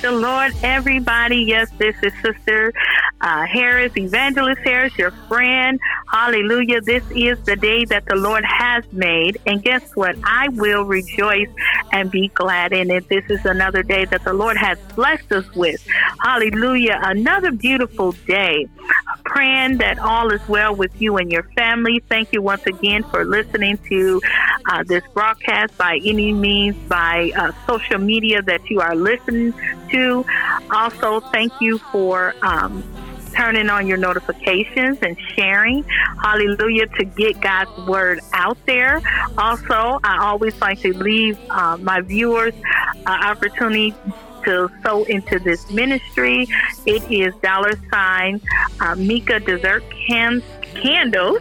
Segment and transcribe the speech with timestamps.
[0.00, 1.42] The Lord, everybody.
[1.42, 2.72] Yes, this is Sister
[3.20, 5.78] uh, Harris, Evangelist Harris, your friend.
[6.10, 6.80] Hallelujah.
[6.80, 9.38] This is the day that the Lord has made.
[9.46, 10.16] And guess what?
[10.24, 11.50] I will rejoice
[11.92, 13.08] and be glad in it.
[13.08, 15.86] This is another day that the Lord has blessed us with.
[16.20, 16.98] Hallelujah.
[17.02, 18.68] Another beautiful day.
[19.24, 22.02] Praying that all is well with you and your family.
[22.08, 24.20] Thank you once again for listening to
[24.70, 29.52] uh, this broadcast by any means, by uh, social media that you are listening
[29.90, 30.24] to.
[30.70, 32.84] Also, thank you for um,
[33.34, 35.84] turning on your notifications and sharing.
[36.22, 39.00] Hallelujah to get God's word out there.
[39.38, 42.54] Also, I always like to leave uh, my viewers
[43.06, 43.94] uh, opportunity
[44.44, 46.46] to sow into this ministry.
[46.86, 48.40] It is dollar sign
[48.80, 50.42] uh, Meka Dessert Cans
[50.80, 51.40] Candles.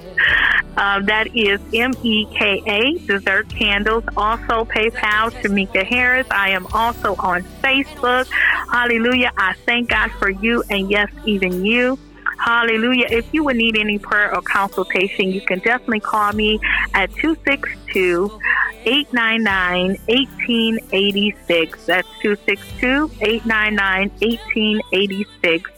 [0.78, 4.04] Uh, that is M E K A Dessert Candles.
[4.16, 6.28] Also, PayPal Shamika Harris.
[6.32, 8.28] I am also on Facebook.
[8.72, 9.32] Hallelujah.
[9.38, 11.98] I thank God for you and yes, even you.
[12.40, 13.08] Hallelujah.
[13.10, 16.60] If you would need any prayer or consultation, you can definitely call me
[16.94, 18.40] at 262
[18.86, 21.86] 899 1886.
[21.86, 25.72] That's 262 899 1886.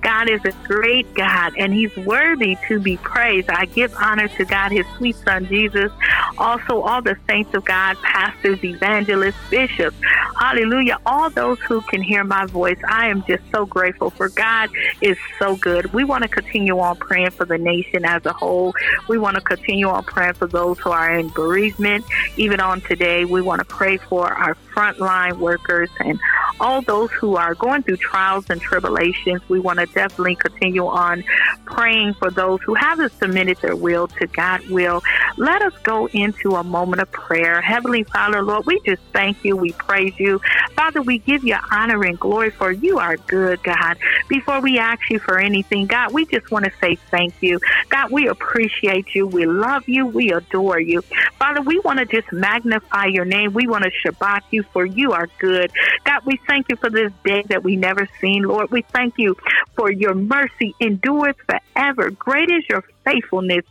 [0.00, 3.50] God is a great God and He's worthy to be praised.
[3.50, 5.92] I give honor to God, His sweet Son Jesus,
[6.36, 9.96] also all the saints of God, pastors, evangelists, bishops.
[10.38, 10.98] Hallelujah.
[11.04, 12.78] All those who can hear my voice.
[12.88, 15.92] I am just so grateful for God is so good.
[15.92, 18.72] We want to continue on praying for the nation as a whole.
[19.08, 22.04] We want to continue on praying for those who are in bereavement.
[22.38, 26.20] Even on today, we want to pray for our frontline workers and
[26.60, 29.42] all those who are going through trials and tribulations.
[29.48, 31.22] We want to definitely continue on
[31.66, 35.00] praying for those who haven't submitted their will to God's will.
[35.36, 37.60] Let us go into a moment of prayer.
[37.62, 39.56] Heavenly Father, Lord, we just thank you.
[39.56, 40.40] We praise you.
[40.76, 43.96] Father, we give you honor and glory for you are good, God.
[44.28, 47.58] Before we ask you for anything, God, we just want to say thank you.
[47.90, 49.26] God, we appreciate you.
[49.26, 50.06] We love you.
[50.06, 51.02] We adore you.
[51.38, 53.52] Father, we want to just magnify your name.
[53.52, 55.70] We want to shabach you for you are good.
[56.04, 58.70] God, we thank you for this day that we never seen, Lord.
[58.70, 59.36] We thank you
[59.76, 62.10] for your mercy endures forever.
[62.10, 63.64] Great is your faithfulness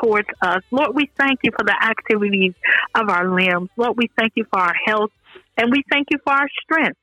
[0.00, 0.62] towards us.
[0.70, 2.54] Lord, we thank you for the activities
[2.94, 3.70] of our limbs.
[3.76, 5.10] Lord, we thank you for our health
[5.56, 6.98] and we thank you for our strength.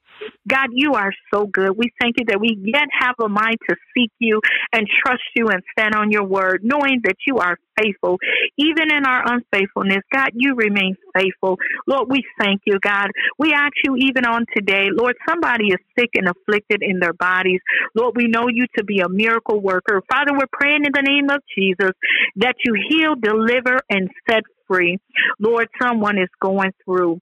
[0.48, 1.78] God, you are so good.
[1.78, 4.42] We thank you that we yet have a mind to seek you
[4.74, 8.18] and trust you and stand on your word, knowing that you are faithful.
[8.58, 11.58] Even in our unfaithfulness, God, you remain faithful.
[11.88, 13.10] Lord, we thank you, God.
[13.38, 17.60] We ask you even on today, Lord, somebody is sick and afflicted in their bodies.
[17.96, 20.02] Lord, we know you to be a miracle worker.
[20.12, 21.92] Father, we're praying in the name of Jesus
[22.38, 24.98] that you heal, deliver, and set free.
[25.40, 27.20] Lord, someone is going through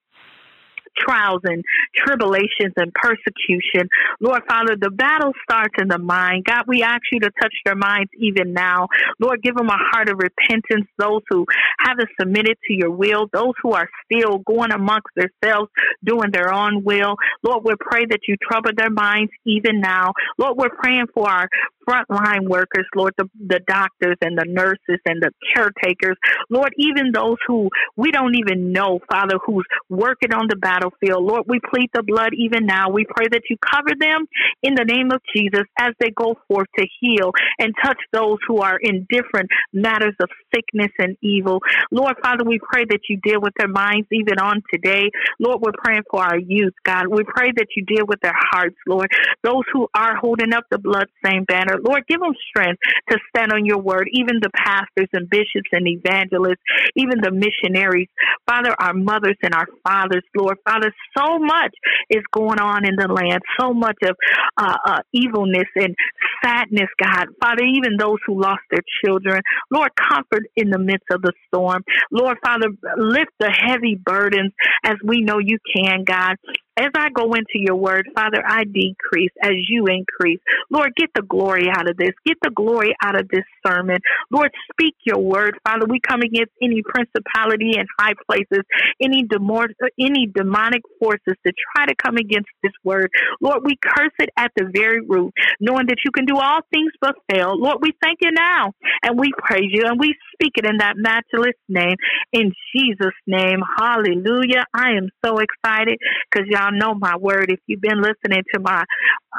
[0.99, 1.63] trials and
[1.95, 3.89] tribulations and persecution.
[4.19, 6.45] Lord Father, the battle starts in the mind.
[6.45, 8.87] God, we ask you to touch their minds even now.
[9.19, 10.87] Lord, give them a heart of repentance.
[10.97, 11.45] Those who
[11.79, 15.69] haven't submitted to your will, those who are still going amongst themselves,
[16.03, 17.15] doing their own will.
[17.43, 20.13] Lord, we pray that you trouble their minds even now.
[20.37, 21.49] Lord, we're praying for our
[21.89, 26.17] frontline workers, Lord, the, the doctors and the nurses and the caretakers,
[26.49, 31.23] Lord, even those who we don't even know, Father, who's working on the battlefield.
[31.23, 32.89] Lord, we plead the blood even now.
[32.89, 34.27] We pray that you cover them
[34.61, 38.59] in the name of Jesus as they go forth to heal and touch those who
[38.61, 41.59] are in different matters of sickness and evil.
[41.91, 45.09] Lord, Father, we pray that you deal with their minds even on today.
[45.39, 47.07] Lord, we're praying for our youth, God.
[47.07, 49.09] We pray that you deal with their hearts, Lord.
[49.43, 52.79] Those who are holding up the blood-stained banner, Lord, give them strength
[53.09, 56.61] to stand on your word, even the pastors and bishops and evangelists,
[56.95, 58.07] even the missionaries.
[58.47, 60.57] Father, our mothers and our fathers, Lord.
[60.65, 61.73] Father, so much
[62.09, 64.15] is going on in the land, so much of
[64.57, 65.95] uh, uh, evilness and
[66.43, 67.27] sadness, God.
[67.41, 69.41] Father, even those who lost their children,
[69.71, 71.83] Lord, comfort in the midst of the storm.
[72.11, 72.67] Lord, Father,
[72.97, 74.53] lift the heavy burdens
[74.83, 76.35] as we know you can, God.
[76.79, 80.39] As I go into your word, Father, I decrease as you increase.
[80.69, 82.11] Lord, get the glory out of this.
[82.25, 83.99] Get the glory out of this sermon.
[84.31, 85.57] Lord, speak your word.
[85.67, 88.63] Father, we come against any principality in high places,
[89.01, 93.09] any, demor- any demonic forces to try to come against this word.
[93.41, 96.91] Lord, we curse it at the very root, knowing that you can do all things
[97.01, 97.59] but fail.
[97.59, 98.71] Lord, we thank you now
[99.03, 101.95] and we praise you and we speak it in that matchless name.
[102.31, 104.65] In Jesus' name, hallelujah.
[104.73, 105.97] I am so excited
[106.31, 107.51] because y'all y'all know my word.
[107.51, 108.83] If you've been listening to my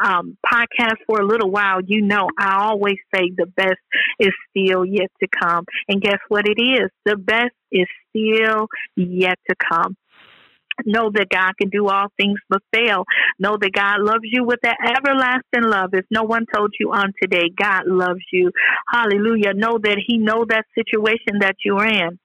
[0.03, 3.79] um, podcast for a little while, you know I always say the best
[4.19, 5.65] is still yet to come.
[5.89, 6.91] And guess what it is?
[7.05, 9.97] The best is still yet to come.
[10.87, 13.05] Know that God can do all things but fail.
[13.39, 15.91] Know that God loves you with that everlasting love.
[15.93, 18.51] If no one told you on today, God loves you.
[18.91, 19.53] Hallelujah.
[19.55, 22.19] Know that He know that situation that you're in.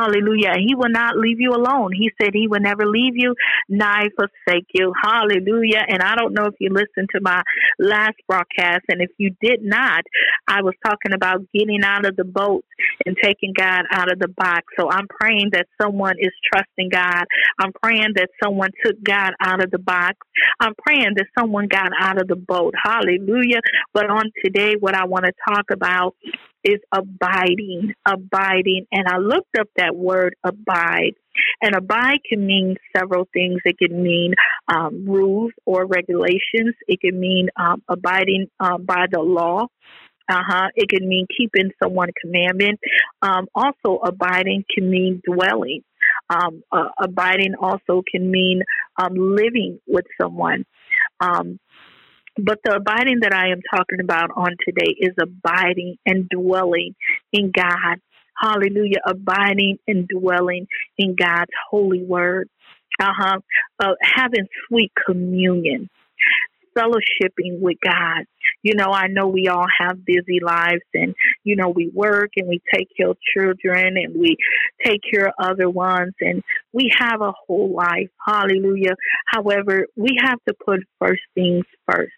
[0.00, 0.54] Hallelujah.
[0.56, 1.92] He will not leave you alone.
[1.92, 3.34] He said he will never leave you,
[3.68, 4.92] nor forsake you.
[5.02, 5.84] Hallelujah.
[5.88, 7.42] And I don't know if you listened to my
[7.78, 10.04] last broadcast, and if you did not,
[10.48, 12.64] I was talking about getting out of the boat
[13.04, 14.64] and taking God out of the box.
[14.78, 17.24] So I'm praying that someone is trusting God.
[17.58, 20.16] I'm praying that someone took God out of the box.
[20.60, 22.74] I'm praying that someone got out of the boat.
[22.82, 23.60] Hallelujah.
[23.92, 26.14] But on today, what I want to talk about
[26.64, 28.86] is abiding, abiding.
[28.92, 31.14] And I looked up that word abide.
[31.62, 33.60] And abide can mean several things.
[33.64, 34.34] It can mean
[34.68, 36.74] um, rules or regulations.
[36.86, 39.66] It can mean um, abiding uh, by the law.
[40.28, 40.68] Uh huh.
[40.76, 42.78] It can mean keeping someone commandment.
[43.20, 45.82] Um, also, abiding can mean dwelling.
[46.28, 48.62] Um, uh, abiding also can mean
[48.96, 50.64] um, living with someone.
[51.20, 51.58] Um,
[52.44, 56.94] but the abiding that I am talking about on today is abiding and dwelling
[57.32, 58.00] in God.
[58.36, 59.00] Hallelujah.
[59.06, 60.66] Abiding and dwelling
[60.96, 62.48] in God's holy word.
[63.00, 63.40] Uh-huh.
[63.78, 65.88] Uh, having sweet communion,
[66.76, 68.24] fellowshipping with God.
[68.62, 71.14] You know, I know we all have busy lives and,
[71.44, 74.36] you know, we work and we take care of children and we
[74.84, 76.42] take care of other ones and
[76.72, 78.10] we have a whole life.
[78.26, 78.96] Hallelujah.
[79.26, 82.12] However, we have to put first things first.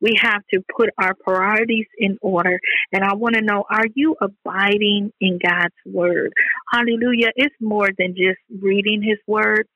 [0.00, 2.60] We have to put our priorities in order.
[2.92, 6.32] And I want to know are you abiding in God's word?
[6.72, 7.28] Hallelujah.
[7.36, 9.66] It's more than just reading his word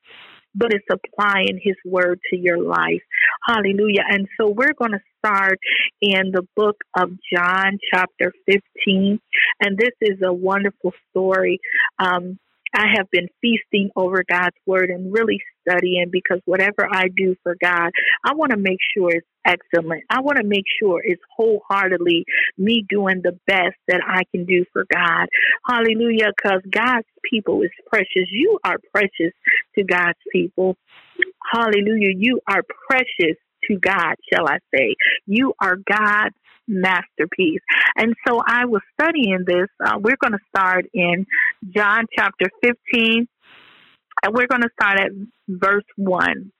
[0.54, 3.02] but it's applying his word to your life.
[3.46, 4.04] Hallelujah.
[4.08, 5.58] And so we're going to start
[6.00, 9.20] in the book of John, chapter 15.
[9.60, 11.60] And this is a wonderful story.
[11.98, 12.38] Um,
[12.74, 17.56] I have been feasting over God's word and really studying because whatever I do for
[17.62, 17.90] God,
[18.24, 20.04] I want to make sure it's excellent.
[20.10, 22.24] I want to make sure it's wholeheartedly
[22.56, 25.26] me doing the best that I can do for God.
[25.66, 26.30] Hallelujah.
[26.36, 28.28] Because God's people is precious.
[28.30, 29.32] You are precious
[29.76, 30.76] to God's people.
[31.52, 32.14] Hallelujah.
[32.16, 33.36] You are precious
[33.68, 34.94] to God, shall I say.
[35.26, 36.34] You are God's
[36.68, 37.60] masterpiece.
[37.96, 39.68] And so I was studying this.
[39.84, 41.26] Uh, we're going to start in
[41.74, 43.26] John chapter 15,
[44.24, 45.10] and we're going to start at
[45.48, 46.52] verse 1.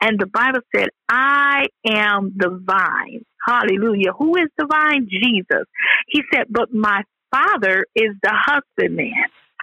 [0.00, 3.24] And the Bible said, I am the vine.
[3.46, 4.12] Hallelujah.
[4.18, 5.08] Who is the vine?
[5.10, 5.64] Jesus.
[6.08, 9.12] He said, But my Father is the husbandman.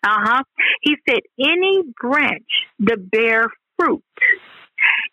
[0.03, 0.43] Uh huh.
[0.81, 2.43] He said, Any branch
[2.79, 3.47] that bear
[3.77, 4.03] fruit,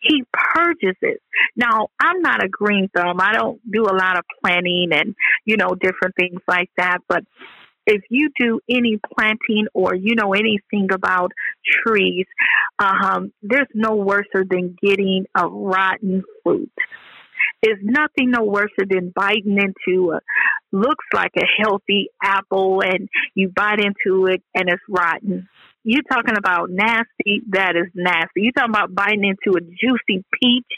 [0.01, 1.23] he purges it.
[1.57, 3.21] Now, I'm not a green thumb.
[3.21, 5.15] I don't do a lot of planting and,
[5.45, 6.99] you know, different things like that.
[7.09, 7.25] But
[7.87, 11.33] if you do any planting or you know anything about
[11.85, 12.27] trees,
[12.79, 16.73] um, there's no worse than getting a rotten fruit.
[17.61, 20.21] It's nothing no worse than biting into a
[20.73, 25.49] looks like a healthy apple and you bite into it and it's rotten.
[25.85, 28.43] You're talking about nasty, that is nasty.
[28.43, 30.73] You're talking about biting into a juicy peach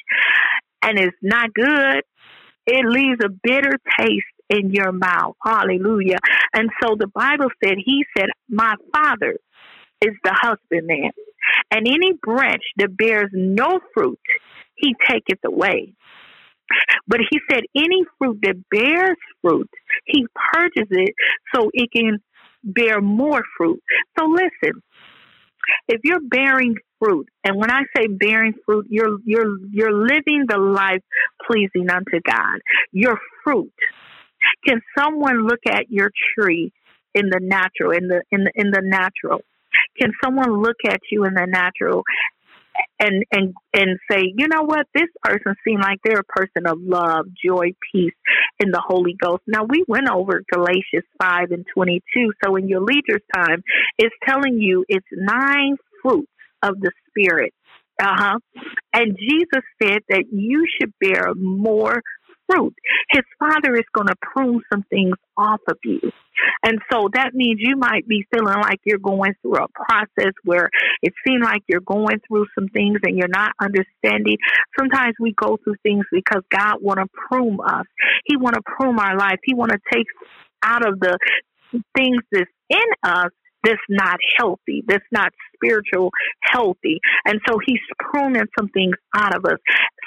[0.82, 2.02] and it's not good.
[2.66, 5.36] It leaves a bitter taste in your mouth.
[5.44, 6.18] Hallelujah.
[6.54, 9.38] And so the Bible said, He said, My Father
[10.00, 11.12] is the husbandman,
[11.70, 14.20] and any branch that bears no fruit,
[14.76, 15.94] He taketh away.
[17.06, 19.70] But he said, any fruit that bears fruit,
[20.06, 21.14] he purges it
[21.54, 22.18] so it can
[22.62, 23.82] bear more fruit.
[24.18, 24.82] So listen,
[25.88, 30.58] if you're bearing fruit, and when I say bearing fruit, you're you're you're living the
[30.58, 31.02] life
[31.46, 32.60] pleasing unto God.
[32.92, 33.72] Your fruit.
[34.66, 36.72] Can someone look at your tree
[37.14, 39.40] in the natural, in the in the in the natural?
[40.00, 42.04] Can someone look at you in the natural
[42.98, 46.78] and and and say, you know what, this person seems like they're a person of
[46.80, 48.14] love, joy, peace,
[48.60, 49.42] in the Holy Ghost.
[49.46, 52.32] Now we went over Galatians five and twenty two.
[52.44, 53.62] So in your leader's time,
[53.98, 56.28] it's telling you it's nine fruits
[56.62, 57.52] of the Spirit.
[58.00, 58.38] Uh huh.
[58.92, 62.02] And Jesus said that you should bear more
[62.48, 62.74] fruit.
[63.10, 66.00] His father is going to prune some things off of you.
[66.64, 70.68] And so that means you might be feeling like you're going through a process where
[71.02, 74.36] it seems like you're going through some things and you're not understanding.
[74.78, 77.86] Sometimes we go through things because God want to prune us.
[78.24, 79.38] He want to prune our life.
[79.44, 80.06] He want to take
[80.62, 81.16] out of the
[81.96, 83.30] things that's in us
[83.64, 86.10] that's not healthy, that's not spiritual
[86.42, 87.00] healthy.
[87.24, 89.58] And so he's pruning some things out of us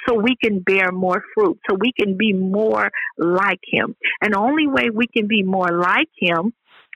[0.06, 3.94] so we can bear more fruit, so we can be more like him.
[4.22, 6.52] And the only way we can be more like him,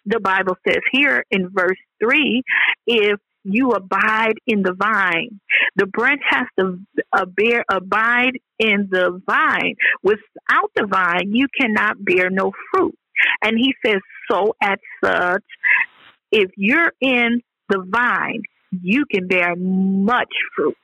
[0.07, 2.43] the Bible says here in verse 3,
[2.87, 5.41] if you abide in the vine.
[5.77, 6.79] The branch has to
[7.13, 9.75] uh, bear abide in the vine.
[10.03, 12.97] Without the vine, you cannot bear no fruit.
[13.43, 14.01] And he says,
[14.31, 15.45] so at such,
[16.33, 20.77] if you're in the vine, you can bear much fruit.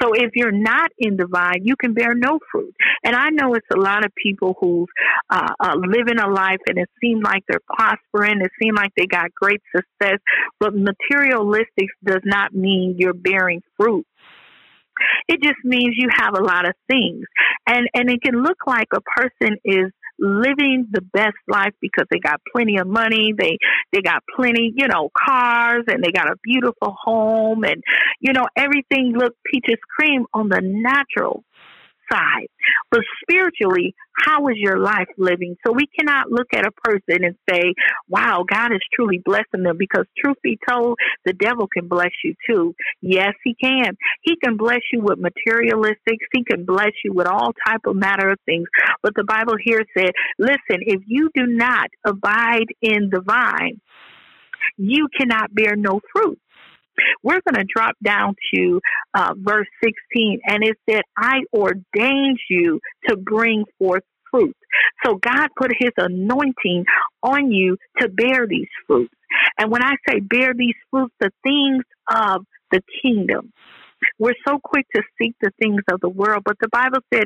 [0.00, 2.74] So if you're not in the vine, you can bear no fruit.
[3.02, 4.86] And I know it's a lot of people who
[5.30, 8.40] uh, uh, living a life and it seems like they're prospering.
[8.40, 10.18] It seems like they got great success,
[10.60, 14.06] but materialistic does not mean you're bearing fruit.
[15.26, 17.24] It just means you have a lot of things.
[17.66, 22.18] And and it can look like a person is living the best life because they
[22.18, 23.58] got plenty of money, they
[23.92, 27.82] they got plenty, you know, cars and they got a beautiful home and
[28.20, 31.44] you know everything looked peaches cream on the natural
[32.10, 32.48] side.
[32.90, 35.56] But spiritually, how is your life living?
[35.66, 37.74] So we cannot look at a person and say,
[38.08, 42.34] wow, God is truly blessing them because truth be told, the devil can bless you
[42.48, 42.74] too.
[43.00, 43.96] Yes, he can.
[44.22, 46.24] He can bless you with materialistics.
[46.32, 48.66] He can bless you with all type of matter of things.
[49.02, 53.80] But the Bible here said, listen, if you do not abide in the vine,
[54.76, 56.38] you cannot bear no fruit.
[57.22, 58.80] We're going to drop down to
[59.14, 64.04] uh, verse 16, and it said, I ordained you to bring forth
[64.34, 64.56] fruit.
[65.04, 66.84] So God put his anointing
[67.22, 69.14] on you to bear these fruits.
[69.58, 73.52] And when I say bear these fruits, the things of the kingdom.
[74.18, 77.24] We're so quick to seek the things of the world, but the Bible said,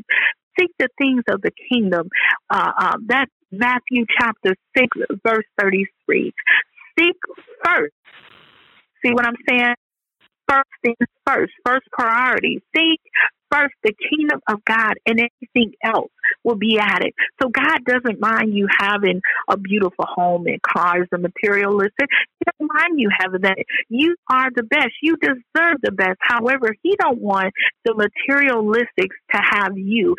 [0.58, 2.08] seek the things of the kingdom.
[2.50, 4.88] Uh, uh, that's Matthew chapter 6,
[5.24, 6.32] verse 33.
[6.98, 7.16] Seek
[7.64, 7.92] first
[9.04, 9.74] See what I'm saying?
[10.48, 10.96] First things
[11.26, 12.62] first, first priority.
[12.74, 13.00] Seek
[13.50, 16.10] first the kingdom of God and anything else
[16.45, 17.14] will be at it.
[17.42, 22.09] So God doesn't mind you having a beautiful home and cars and materialistic.
[22.38, 23.59] He doesn't mind you having that.
[23.88, 24.92] You are the best.
[25.02, 26.18] You deserve the best.
[26.21, 27.52] However, he don't want
[27.85, 30.14] the materialistics to have you.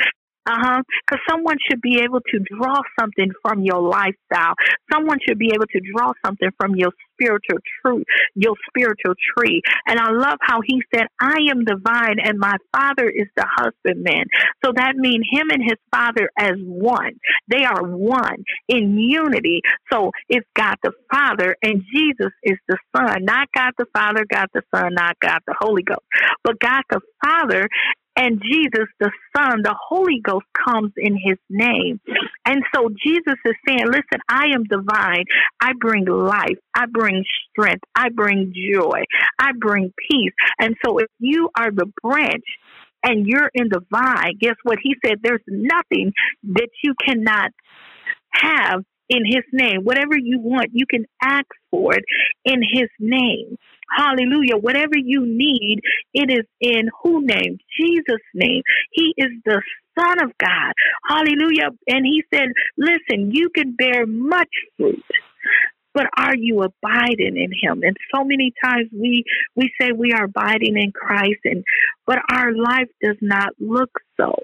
[0.50, 0.84] Uh huh.
[1.06, 4.56] Because someone should be able to draw something from your lifestyle.
[4.92, 9.62] Someone should be able to draw something from your spiritual truth, your spiritual tree.
[9.88, 13.46] And I love how he said, I am the vine and my father is the
[13.48, 14.26] husbandman.
[14.66, 17.14] So that means him and his father as one.
[17.48, 19.62] They are one in unity.
[19.92, 24.48] So it's God the Father and Jesus is the Son, not God the Father, God
[24.54, 26.02] the Son, not God the Holy Ghost,
[26.44, 27.68] but God the Father
[28.20, 32.02] and Jesus, the Son, the Holy Ghost comes in his name.
[32.46, 35.24] And so Jesus is saying, listen, I am divine.
[35.62, 36.58] I bring life.
[36.76, 37.86] I bring strength.
[37.96, 39.04] I bring joy.
[39.40, 40.34] I bring peace.
[40.60, 42.44] And so if you are the branch,
[43.02, 44.78] and you're in the vine, guess what?
[44.84, 46.12] He said there's nothing
[46.44, 47.52] that you cannot
[48.34, 49.82] have in his name.
[49.84, 52.04] Whatever you want, you can ask for it
[52.46, 53.58] in his name.
[53.96, 54.58] Hallelujah.
[54.58, 55.80] Whatever you need,
[56.14, 57.58] it is in who name?
[57.80, 58.62] Jesus' name.
[58.92, 59.62] He is the
[60.00, 60.74] Son of God.
[61.08, 61.70] Hallelujah.
[61.88, 65.04] And he said, listen, you can bear much fruit.
[65.94, 67.82] But are you abiding in him?
[67.84, 69.24] And so many times we
[69.56, 71.64] we say we are abiding in Christ and
[72.06, 74.36] but our life does not look so.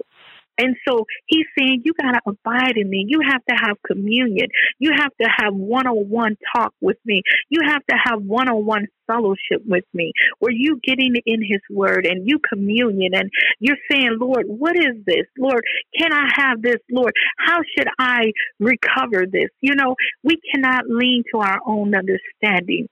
[0.57, 3.05] And so he's saying, you got to abide in me.
[3.07, 4.47] You have to have communion.
[4.79, 7.21] You have to have one on one talk with me.
[7.49, 11.61] You have to have one on one fellowship with me where you getting in his
[11.69, 15.25] word and you communion and you're saying, Lord, what is this?
[15.37, 15.63] Lord,
[15.97, 16.77] can I have this?
[16.89, 19.49] Lord, how should I recover this?
[19.61, 22.87] You know, we cannot lean to our own understanding.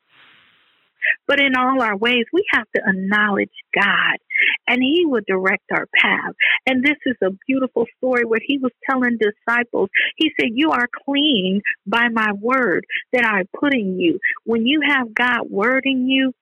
[1.28, 4.18] But in all our ways, we have to acknowledge God
[4.68, 6.34] and He will direct our path.
[6.66, 10.88] And this is a beautiful story where He was telling disciples, He said, You are
[11.06, 14.20] clean by my word that I put in you.
[14.46, 16.34] When you have God word in you,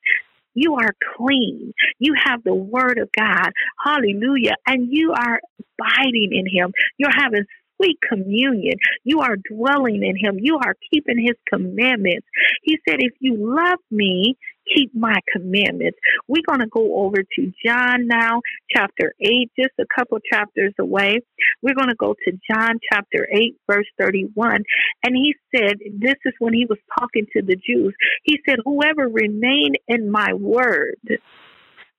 [0.53, 1.74] you are clean.
[2.00, 3.51] You have the word of God.
[3.84, 4.55] Hallelujah.
[4.67, 5.39] And you are
[5.79, 6.74] abiding in him.
[6.98, 7.46] You're having
[7.77, 8.75] sweet communion.
[9.03, 10.38] You are dwelling in him.
[10.39, 12.27] You are keeping his commandments.
[12.63, 14.36] He said, if you love me,
[14.75, 15.98] keep my commandments.
[16.28, 21.20] We're going to go over to John now, chapter 8, just a couple chapters away.
[21.62, 24.63] We're going to go to John chapter 8, verse 31.
[25.04, 27.94] And he said, this is when he was talking to the Jews.
[28.24, 30.98] He said, whoever remain in my word,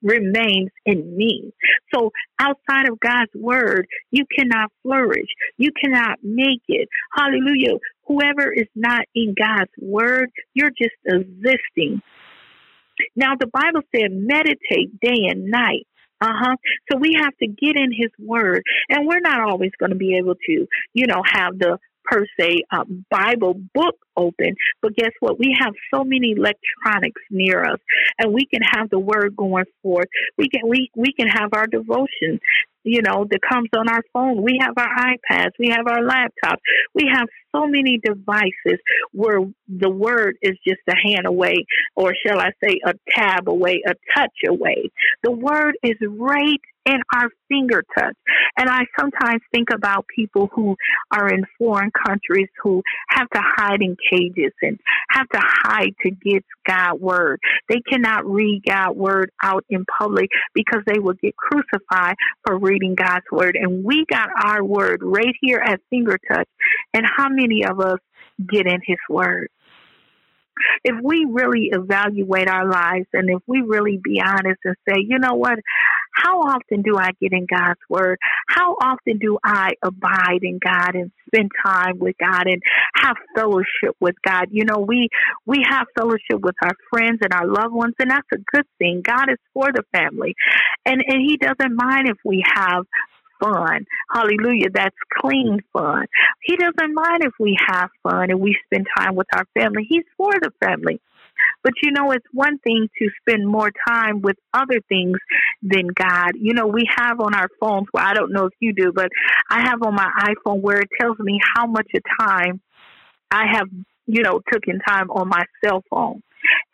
[0.02, 1.52] remains in me.
[1.94, 2.10] So
[2.40, 5.28] outside of God's word, you cannot flourish.
[5.58, 6.88] You cannot make it.
[7.14, 7.78] Hallelujah.
[8.06, 12.02] Whoever is not in God's word, you're just existing.
[13.16, 15.86] Now the Bible said meditate day and night.
[16.20, 16.56] Uh huh.
[16.90, 20.16] So we have to get in His Word, and we're not always going to be
[20.16, 25.38] able to, you know, have the per se uh, Bible book open, but guess what?
[25.38, 27.78] We have so many electronics near us,
[28.18, 30.08] and we can have the word going forth.
[30.36, 32.40] We can we we can have our devotion
[32.84, 34.42] you know, that comes on our phone.
[34.42, 36.58] We have our iPads, we have our laptops,
[36.94, 38.80] we have so many devices
[39.12, 43.82] where the word is just a hand away, or shall I say, a tab away,
[43.86, 44.90] a touch away.
[45.22, 48.16] The word is right in our finger touch.
[48.56, 50.76] And I sometimes think about people who
[51.12, 54.78] are in foreign countries who have to hide in cages and
[55.10, 57.40] have to hide to get God's word.
[57.68, 62.94] They cannot read God's word out in public because they will get crucified for reading
[62.94, 63.56] God's word.
[63.60, 66.48] And we got our word right here at finger touch.
[66.94, 67.98] And how many of us
[68.50, 69.48] get in his word?
[70.84, 75.18] if we really evaluate our lives and if we really be honest and say, you
[75.18, 75.58] know what,
[76.12, 78.18] how often do I get in God's word?
[78.48, 82.62] How often do I abide in God and spend time with God and
[82.94, 84.48] have fellowship with God?
[84.50, 85.08] You know, we
[85.46, 89.02] we have fellowship with our friends and our loved ones and that's a good thing.
[89.02, 90.34] God is for the family.
[90.84, 92.84] And and he doesn't mind if we have
[93.42, 93.86] fun.
[94.12, 94.70] Hallelujah.
[94.72, 96.06] That's clean fun.
[96.42, 99.86] He doesn't mind if we have fun and we spend time with our family.
[99.88, 101.00] He's for the family.
[101.62, 105.16] But you know, it's one thing to spend more time with other things
[105.62, 106.32] than God.
[106.34, 109.08] You know, we have on our phones, well, I don't know if you do, but
[109.50, 112.60] I have on my iPhone where it tells me how much of time
[113.30, 113.68] I have,
[114.06, 116.22] you know, taken time on my cell phone.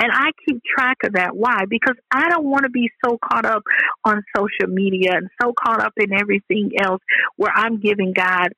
[0.01, 1.37] And I keep track of that.
[1.37, 1.65] Why?
[1.69, 3.63] Because I don't want to be so caught up
[4.05, 7.03] on social media and so caught up in everything else
[7.37, 8.49] where I'm giving God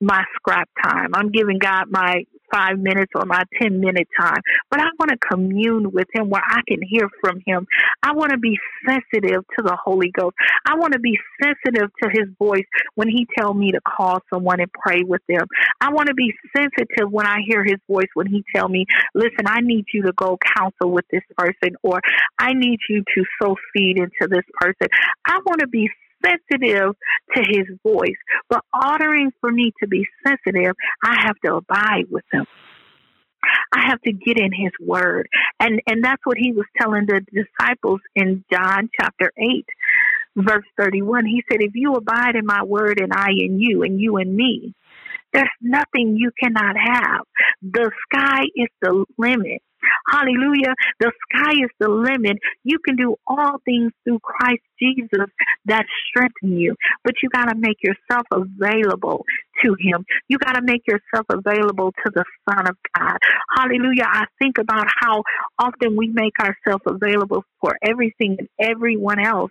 [0.00, 1.10] my scrap time.
[1.14, 2.24] I'm giving God my
[2.56, 6.42] five minutes or my 10 minute time, but I want to commune with Him where
[6.44, 7.66] I can hear from Him.
[8.02, 10.36] I want to be sensitive to the Holy Ghost.
[10.66, 14.60] I want to be sensitive to His voice when He tell me to call someone
[14.60, 15.46] and pray with them.
[15.80, 19.46] I want to be sensitive when I hear His voice when He tell me, listen,
[19.46, 22.00] I need you to go counsel with this person or
[22.38, 24.88] I need you to sow seed into this person.
[25.26, 25.88] I want to be
[26.26, 26.94] sensitive
[27.34, 28.16] to his voice.
[28.50, 32.44] But ordering for me to be sensitive, I have to abide with him.
[33.72, 35.28] I have to get in his word.
[35.60, 39.64] And and that's what he was telling the disciples in John chapter 8
[40.36, 41.26] verse 31.
[41.26, 44.34] He said if you abide in my word and I in you and you in
[44.36, 44.74] me,
[45.32, 47.22] there's nothing you cannot have.
[47.62, 49.62] The sky is the limit.
[50.10, 50.74] Hallelujah.
[51.00, 52.38] The sky is the limit.
[52.64, 55.26] You can do all things through Christ Jesus
[55.66, 56.74] that strengthen you.
[57.04, 59.24] But you got to make yourself available
[59.64, 60.04] to Him.
[60.28, 63.16] You got to make yourself available to the Son of God.
[63.56, 64.06] Hallelujah.
[64.06, 65.22] I think about how
[65.58, 69.50] often we make ourselves available for everything and everyone else,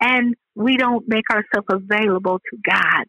[0.00, 3.04] and we don't make ourselves available to God.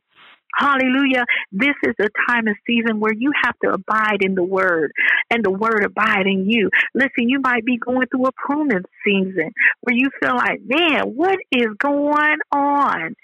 [0.55, 1.25] Hallelujah.
[1.51, 4.91] This is a time and season where you have to abide in the word
[5.29, 6.69] and the word abide in you.
[6.93, 11.37] Listen, you might be going through a pruning season where you feel like, man, what
[11.51, 13.15] is going on?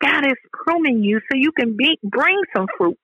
[0.00, 2.98] God is pruning you so you can be, bring some fruit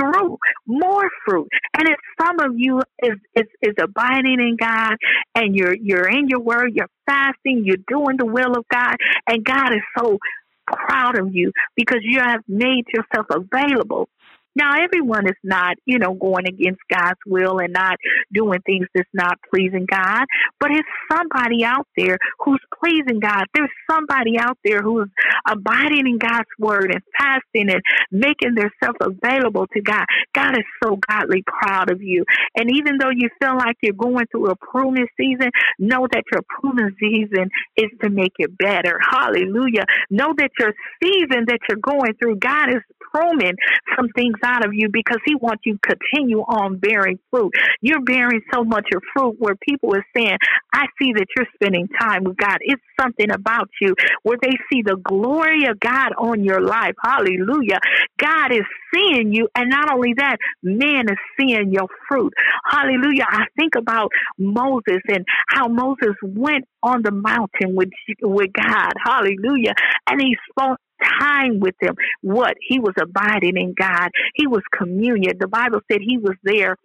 [0.00, 1.48] through more fruit.
[1.76, 4.96] And if some of you is, is, is abiding in God
[5.34, 8.96] and you're, you're in your word, you're fasting, you're doing the will of God,
[9.28, 10.18] and God is so
[10.66, 14.08] proud of you because you have made yourself available
[14.56, 17.96] now, everyone is not, you know, going against God's will and not
[18.32, 20.26] doing things that's not pleasing God,
[20.60, 23.44] but it's somebody out there who's pleasing God.
[23.54, 25.08] There's somebody out there who's
[25.48, 30.04] abiding in God's word and fasting and making themselves available to God.
[30.34, 32.24] God is so godly proud of you.
[32.56, 36.42] And even though you feel like you're going through a pruning season, know that your
[36.60, 39.00] pruning season is to make it better.
[39.10, 39.84] Hallelujah.
[40.10, 43.54] Know that your season that you're going through, God is pruning
[43.96, 47.52] some things out of you because He wants you to continue on bearing fruit.
[47.80, 50.38] You're bearing so much of fruit where people are saying,
[50.72, 52.58] I see that you're spending time with God.
[52.60, 56.94] It's something about you where they see the glory of God on your life.
[57.02, 57.78] Hallelujah.
[58.18, 59.48] God is seeing you.
[59.54, 62.32] And not only that, man is seeing your fruit.
[62.70, 63.24] Hallelujah.
[63.28, 67.90] I think about Moses and how Moses went on the mountain with,
[68.22, 68.92] with God.
[69.04, 69.74] Hallelujah.
[70.08, 70.78] And he spoke
[71.20, 71.94] time with him.
[72.22, 72.54] What?
[72.60, 74.08] He was abiding in God.
[74.34, 75.34] He was communion.
[75.38, 76.76] The Bible said he was there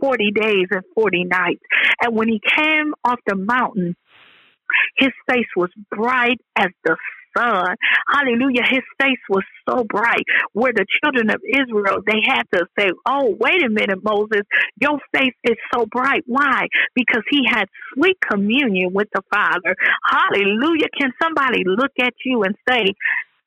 [0.00, 1.62] 40 days and 40 nights.
[2.02, 3.96] And when he came off the mountain,
[4.96, 6.96] his face was bright as the
[7.36, 7.76] sun.
[8.08, 8.62] Hallelujah.
[8.68, 13.36] His face was so bright where the children of Israel, they had to say, Oh,
[13.38, 14.42] wait a minute, Moses,
[14.80, 16.22] your face is so bright.
[16.26, 16.66] Why?
[16.94, 19.76] Because he had sweet communion with the Father.
[20.08, 20.88] Hallelujah.
[20.98, 22.84] Can somebody look at you and say,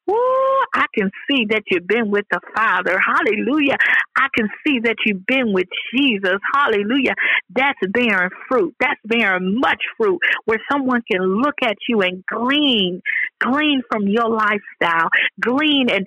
[0.10, 3.00] Ooh, I can see that you've been with the Father.
[3.00, 3.78] Hallelujah.
[4.18, 6.40] I can see that you've been with Jesus.
[6.54, 7.14] Hallelujah.
[7.56, 8.76] That's bearing fruit.
[8.80, 13.02] That's bearing much fruit where someone can look at you and glean,
[13.40, 16.06] glean from your lifestyle, glean and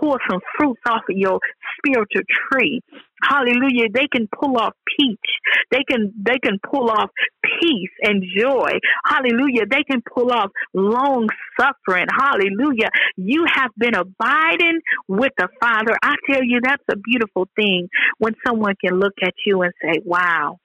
[0.00, 1.38] pull some fruits off of your
[1.78, 2.80] spiritual tree.
[3.22, 3.88] Hallelujah.
[3.92, 5.16] They can pull off peace.
[5.70, 7.10] They can they can pull off
[7.42, 8.70] peace and joy.
[9.06, 9.66] Hallelujah.
[9.70, 11.28] They can pull off long
[11.58, 12.06] suffering.
[12.10, 12.88] Hallelujah.
[13.16, 15.96] You have been abiding with the Father.
[16.02, 20.00] I tell you that's a beautiful thing when someone can look at you and say,
[20.04, 20.58] "Wow,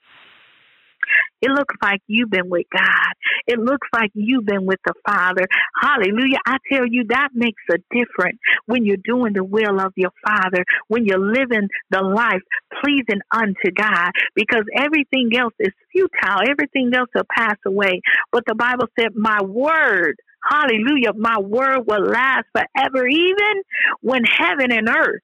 [1.41, 3.13] it looks like you've been with God.
[3.47, 5.45] It looks like you've been with the Father.
[5.81, 6.39] Hallelujah.
[6.45, 10.63] I tell you, that makes a difference when you're doing the will of your Father,
[10.87, 12.41] when you're living the life
[12.81, 16.41] pleasing unto God, because everything else is futile.
[16.49, 18.01] Everything else will pass away.
[18.31, 20.15] But the Bible said, My word,
[20.49, 23.63] hallelujah, my word will last forever, even
[24.01, 25.21] when heaven and earth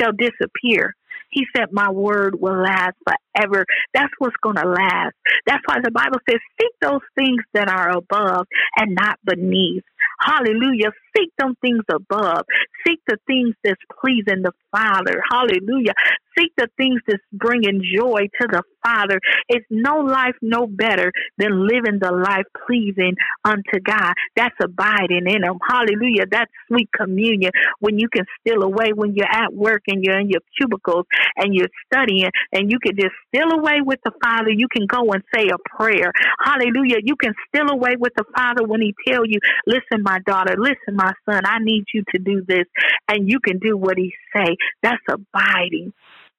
[0.00, 0.94] shall disappear.
[1.32, 3.66] He said, My word will last forever.
[3.94, 5.14] That's what's going to last.
[5.46, 8.46] That's why the Bible says, Seek those things that are above
[8.78, 9.84] and not beneath.
[10.20, 10.92] Hallelujah.
[11.16, 12.44] Seek them things above.
[12.86, 15.22] Seek the things that's pleasing the Father.
[15.32, 15.94] Hallelujah.
[16.38, 19.20] Seek the things that's bringing joy to the Father.
[19.48, 23.14] It's no life no better than living the life pleasing
[23.44, 24.12] unto God.
[24.36, 25.58] That's abiding in Him.
[25.68, 26.26] Hallelujah.
[26.30, 30.28] That's sweet communion when you can steal away when you're at work and you're in
[30.28, 34.50] your cubicles and you're studying and you can just steal away with the Father.
[34.50, 36.12] You can go and say a prayer.
[36.40, 36.98] Hallelujah.
[37.02, 40.96] You can steal away with the Father when He tell you, listen, my daughter, listen,
[40.96, 42.64] my son, I need you to do this.
[43.08, 44.56] And you can do what He say.
[44.82, 45.92] That's abiding.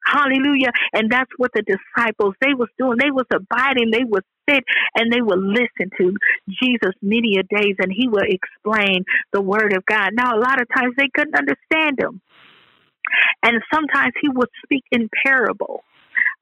[0.05, 0.71] Hallelujah.
[0.93, 2.97] And that's what the disciples, they was doing.
[2.97, 3.91] They was abiding.
[3.91, 4.63] They would sit
[4.95, 6.15] and they would listen to
[6.61, 10.09] Jesus many a days and he would explain the word of God.
[10.13, 12.21] Now, a lot of times they couldn't understand him.
[13.43, 15.83] And sometimes he would speak in parable.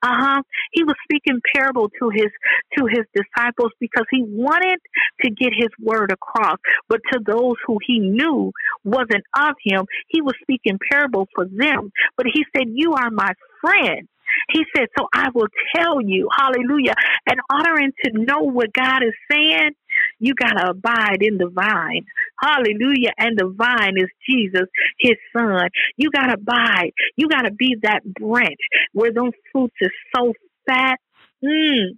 [0.04, 0.44] Uh huh.
[0.72, 2.30] He was speaking parable to his
[2.78, 4.80] to his disciples because he wanted
[5.24, 6.58] to get his word across.
[6.90, 8.52] But to those who he knew
[8.84, 11.92] wasn't of him, he was speaking parable for them.
[12.18, 14.08] But he said, "You are my friend."
[14.52, 16.94] He said, So I will tell you, hallelujah.
[17.28, 19.72] And honoring to know what God is saying,
[20.20, 22.06] you got to abide in the vine.
[22.40, 23.12] Hallelujah.
[23.18, 24.68] And the vine is Jesus,
[25.00, 25.70] his son.
[25.98, 26.92] You got to abide.
[27.16, 28.60] You got to be that branch
[28.94, 30.34] where those fruits are so
[30.68, 30.98] fat.
[31.44, 31.98] Mm,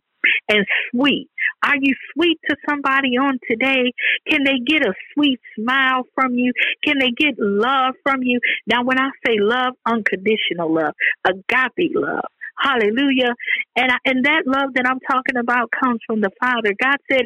[0.49, 1.29] and sweet.
[1.65, 3.91] Are you sweet to somebody on today?
[4.29, 6.53] Can they get a sweet smile from you?
[6.83, 8.39] Can they get love from you?
[8.67, 10.93] Now, when I say love, unconditional love,
[11.25, 12.25] agape love.
[12.59, 13.33] Hallelujah.
[13.75, 16.73] And I, and that love that I'm talking about comes from the Father.
[16.81, 17.25] God said,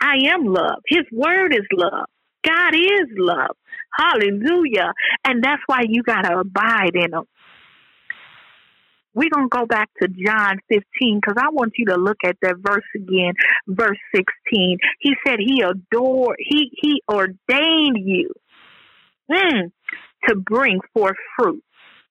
[0.00, 0.80] I am love.
[0.86, 2.06] His word is love.
[2.44, 3.56] God is love.
[3.98, 4.92] Hallelujah.
[5.24, 7.24] And that's why you got to abide in him.
[9.12, 12.36] We're going to go back to John 15 because I want you to look at
[12.42, 13.34] that verse again,
[13.66, 14.78] verse 16.
[15.00, 18.32] He said he adored, he, he ordained you
[19.30, 19.72] mm,
[20.28, 21.62] to bring forth fruit.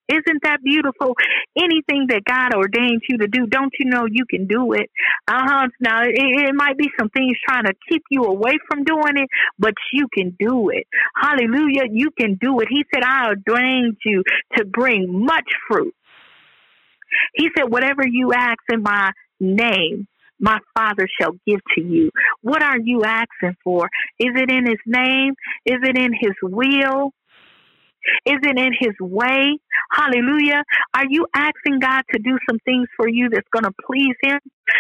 [0.10, 1.16] Isn't that beautiful?
[1.56, 4.90] Anything that God ordains you to do, don't you know you can do it?
[5.28, 5.68] Uh huh.
[5.80, 9.30] Now, it, it might be some things trying to keep you away from doing it,
[9.60, 10.88] but you can do it.
[11.16, 11.84] Hallelujah.
[11.92, 12.68] You can do it.
[12.70, 14.24] He said, I ordained you
[14.58, 15.94] to bring much fruit.
[17.36, 20.08] He said, whatever you ask in my name,
[20.40, 22.12] my Father shall give to you.
[22.42, 23.90] What are you asking for?
[24.18, 25.34] Is it in His name?
[25.66, 27.12] Is it in His will?
[28.26, 29.58] Is it in His way?
[29.92, 30.64] Hallelujah.
[30.94, 34.40] Are you asking God to do some things for you that's going to please Him,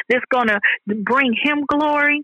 [0.09, 2.23] that's going to bring Him glory?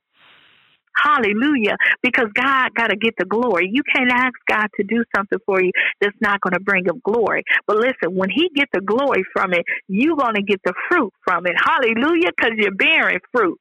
[0.96, 1.76] Hallelujah.
[2.02, 3.70] Because God got to get the glory.
[3.72, 7.02] You can't ask God to do something for you that's not going to bring him
[7.04, 7.44] glory.
[7.68, 11.13] But listen, when he get the glory from it, you're going to get the fruit
[11.24, 11.56] from it.
[11.58, 12.32] Hallelujah.
[12.36, 13.60] Because you're bearing fruit.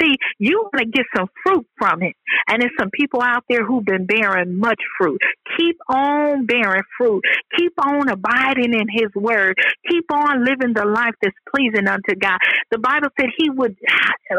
[0.00, 2.16] See, you want to get some fruit from it.
[2.48, 5.20] And there's some people out there who've been bearing much fruit.
[5.58, 7.22] Keep on bearing fruit.
[7.56, 9.56] Keep on abiding in His word.
[9.88, 12.38] Keep on living the life that's pleasing unto God.
[12.70, 13.76] The Bible said He would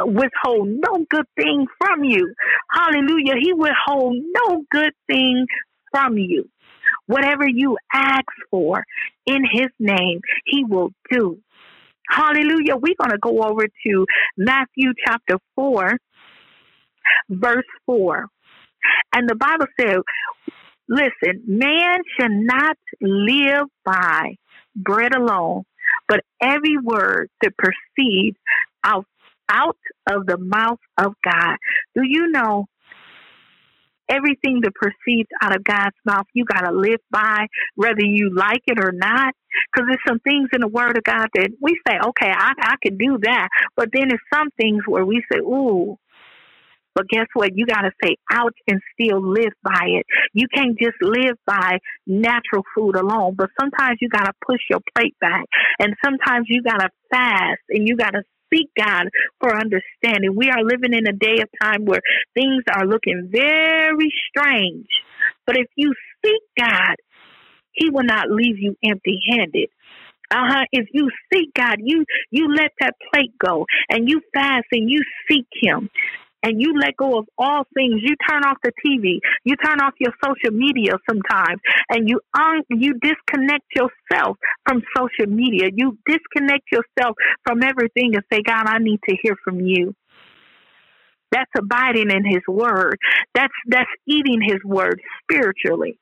[0.06, 2.34] withhold no good thing from you.
[2.72, 3.36] Hallelujah.
[3.40, 5.46] He withhold no good thing
[5.92, 6.50] from you.
[7.06, 8.84] Whatever you ask for
[9.26, 11.40] in His name, He will do.
[12.12, 12.76] Hallelujah.
[12.76, 14.06] We're going to go over to
[14.38, 15.98] Matthew chapter 4,
[17.30, 18.28] verse 4.
[19.16, 20.02] And the Bible says,
[20.90, 24.36] listen, man should not live by
[24.76, 25.64] bread alone,
[26.10, 28.38] but every word that proceeds
[28.84, 29.06] out,
[29.48, 29.78] out
[30.10, 31.56] of the mouth of God.
[31.96, 32.66] Do you know
[34.12, 38.62] Everything that proceeds out of God's mouth, you got to live by, whether you like
[38.68, 39.34] it or not.
[39.74, 42.76] Because there's some things in the Word of God that we say, okay, I, I
[42.84, 43.50] can do that.
[43.76, 45.98] But then there's some things where we say, ooh,
[46.94, 47.52] but guess what?
[47.56, 50.06] You got to say ouch and still live by it.
[50.34, 54.80] You can't just live by natural food alone, but sometimes you got to push your
[54.96, 55.46] plate back.
[55.80, 59.08] And sometimes you got to fast and you got to seek God
[59.40, 60.36] for understanding.
[60.36, 62.02] We are living in a day of time where
[62.34, 64.88] things are looking very strange.
[65.46, 66.96] But if you seek God,
[67.74, 69.70] He will not leave you empty handed.
[70.32, 70.64] Uh-huh.
[70.72, 75.02] If you seek God, you you let that plate go and you fast and you
[75.30, 75.90] seek him
[76.44, 78.02] and you let go of all things.
[78.02, 79.20] You turn off the TV.
[79.44, 85.32] You turn off your social media sometimes, and you un- you disconnect yourself from social
[85.32, 85.70] media.
[85.74, 89.96] You disconnect yourself from everything and say, God, I need to hear from you.
[91.32, 92.98] That's abiding in His Word.
[93.34, 95.98] That's that's eating His Word spiritually.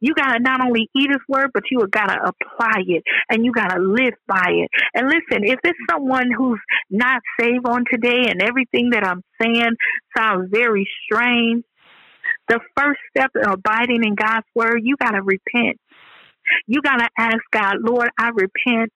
[0.00, 3.44] You got to not only eat his word, but you got to apply it and
[3.44, 4.70] you got to live by it.
[4.94, 9.76] And listen, if it's someone who's not saved on today and everything that I'm saying
[10.16, 11.64] sounds very strange,
[12.48, 15.78] the first step in abiding in God's word, you got to repent.
[16.66, 18.92] You got to ask God, Lord, I repent.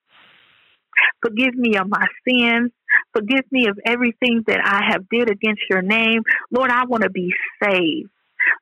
[1.21, 2.71] Forgive me of my sins.
[3.13, 6.23] Forgive me of everything that I have did against your name.
[6.51, 8.09] Lord, I want to be saved.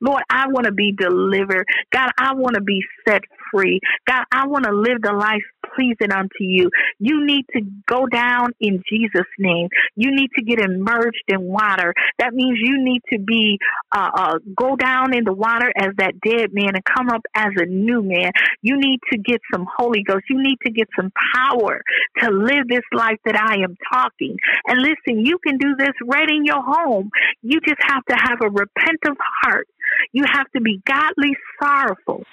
[0.02, 1.66] Lord, I want to be delivered.
[1.92, 3.22] God, I want to be set
[3.52, 3.80] free.
[4.08, 5.44] God, I want to live the life
[5.76, 6.70] pleasing unto you.
[7.00, 9.70] You need to go down in Jesus' name.
[9.96, 11.94] You need to get immersed in water.
[12.20, 13.58] That means you need to be,
[13.92, 17.52] uh, uh, go down in the water as that dead man and come up as
[17.58, 18.32] a new man.
[18.62, 20.26] You need to get some Holy Ghost.
[20.30, 21.82] You need to get some power
[22.20, 24.38] to live this life that I am talking.
[24.68, 27.10] And listen, you can do this right in your home.
[27.42, 29.68] You just have to have a repentant heart.
[30.14, 32.24] You have to be godly sorrowful.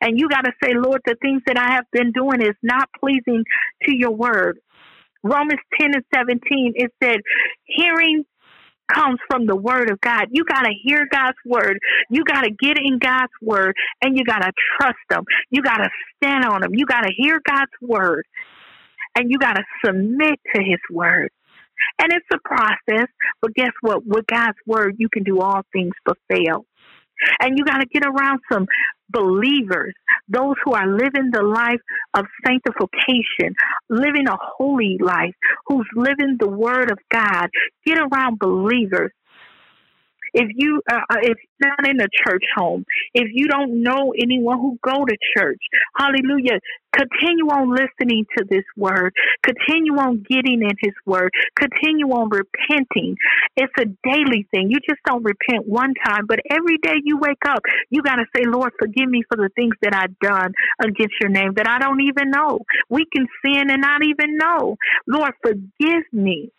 [0.00, 2.88] And you got to say, Lord, the things that I have been doing is not
[2.98, 3.44] pleasing
[3.84, 4.58] to your word.
[5.22, 7.20] Romans 10 and 17, it said,
[7.64, 8.24] hearing
[8.92, 10.26] comes from the word of God.
[10.30, 11.78] You got to hear God's word.
[12.10, 15.24] You got to get in God's word and you got to trust him.
[15.50, 16.74] You got to stand on him.
[16.74, 18.24] You got to hear God's word
[19.16, 21.30] and you got to submit to his word.
[21.98, 23.08] And it's a process,
[23.40, 24.06] but guess what?
[24.06, 26.66] With God's word, you can do all things but fail.
[27.40, 28.66] And you got to get around some
[29.10, 29.94] believers,
[30.28, 31.80] those who are living the life
[32.14, 33.54] of sanctification,
[33.88, 35.34] living a holy life,
[35.66, 37.48] who's living the word of God.
[37.84, 39.12] Get around believers
[40.34, 44.58] if you uh, uh, if not in a church home, if you don't know anyone
[44.58, 45.60] who go to church,
[45.96, 46.58] hallelujah,
[46.94, 49.12] continue on listening to this word.
[49.44, 51.30] Continue on getting in his word.
[51.56, 53.16] Continue on repenting.
[53.56, 54.70] It's a daily thing.
[54.70, 58.24] You just don't repent one time, but every day you wake up, you got to
[58.34, 61.78] say, Lord, forgive me for the things that I've done against your name that I
[61.78, 62.60] don't even know.
[62.88, 64.76] We can sin and not even know.
[65.06, 66.52] Lord, forgive me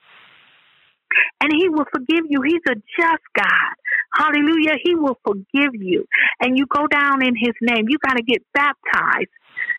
[1.41, 2.41] and he will forgive you.
[2.41, 3.73] He's a just God.
[4.13, 4.75] Hallelujah.
[4.83, 6.05] He will forgive you.
[6.39, 7.85] And you go down in his name.
[7.87, 9.29] You got to get baptized.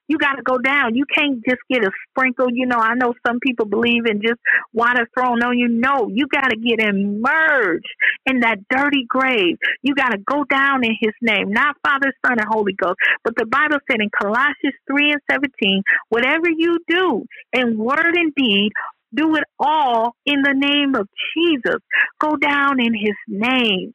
[0.09, 0.95] You got to go down.
[0.95, 2.49] You can't just get a sprinkle.
[2.51, 4.41] You know, I know some people believe in just
[4.73, 5.69] water thrown on you.
[5.69, 7.87] No, you got to get immersed
[8.27, 9.57] in that dirty grave.
[9.83, 12.97] You got to go down in his name, not Father, Son, and Holy Ghost.
[13.25, 18.35] But the Bible said in Colossians 3 and 17, whatever you do in word and
[18.35, 18.71] deed,
[19.15, 21.81] do it all in the name of Jesus.
[22.21, 23.95] Go down in his name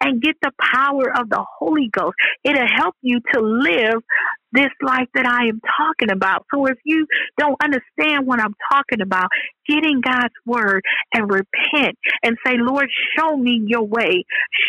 [0.00, 2.14] and get the power of the Holy Ghost.
[2.44, 4.02] It'll help you to live
[4.52, 6.44] this life that I am talking about.
[6.52, 7.06] So if you
[7.38, 9.28] don't understand what I'm talking about,
[9.68, 10.82] get in God's word
[11.14, 14.24] and repent and say, Lord, show me your way.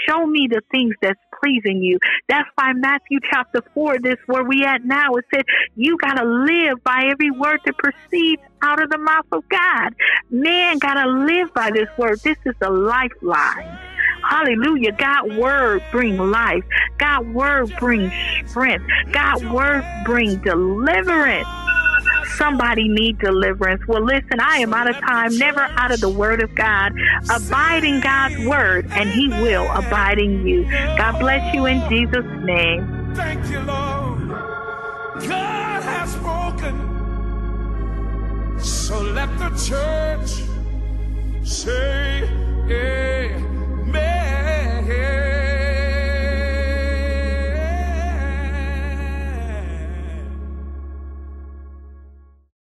[0.07, 1.97] Show me the things that's pleasing you.
[2.29, 6.25] That's why Matthew chapter 4, this where we at now, it said, you got to
[6.25, 9.95] live by every word that proceeds out of the mouth of God.
[10.29, 12.19] Man got to live by this word.
[12.23, 13.79] This is a lifeline.
[14.27, 14.91] Hallelujah.
[14.93, 16.63] God word bring life.
[16.97, 18.11] God word bring
[18.47, 18.85] strength.
[19.11, 21.47] God word bring deliverance.
[22.37, 23.81] Somebody need deliverance.
[23.87, 26.93] Well, listen, I am out of time, never out of the word of God.
[27.29, 30.63] Abide in God's word, and he will abide in you.
[30.97, 33.13] God bless you in Jesus' name.
[33.15, 34.29] Thank you, Lord.
[35.27, 36.87] God has spoken.
[38.59, 40.43] So let the church
[41.47, 42.29] say,
[42.67, 45.40] yeah man.